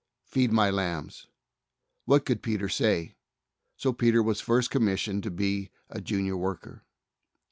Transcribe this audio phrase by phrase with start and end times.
[0.23, 1.27] "Feed My lambs,"
[2.05, 3.13] what could Peter say?
[3.77, 6.83] So Peter was first commissioned to be a Junior worker.